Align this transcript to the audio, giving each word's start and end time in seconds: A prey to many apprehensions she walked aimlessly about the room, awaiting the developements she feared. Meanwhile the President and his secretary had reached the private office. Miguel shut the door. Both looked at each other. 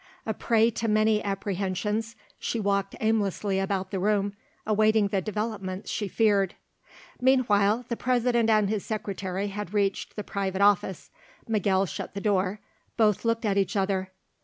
A 0.25 0.33
prey 0.33 0.71
to 0.71 0.87
many 0.87 1.23
apprehensions 1.23 2.15
she 2.39 2.59
walked 2.59 2.95
aimlessly 2.99 3.59
about 3.59 3.91
the 3.91 3.99
room, 3.99 4.33
awaiting 4.65 5.09
the 5.09 5.21
developements 5.21 5.91
she 5.91 6.07
feared. 6.07 6.55
Meanwhile 7.21 7.85
the 7.87 7.95
President 7.95 8.49
and 8.49 8.67
his 8.67 8.83
secretary 8.83 9.49
had 9.49 9.75
reached 9.75 10.15
the 10.15 10.23
private 10.23 10.63
office. 10.63 11.11
Miguel 11.47 11.85
shut 11.85 12.15
the 12.15 12.19
door. 12.19 12.59
Both 12.97 13.25
looked 13.25 13.45
at 13.45 13.59
each 13.59 13.75
other. 13.75 14.11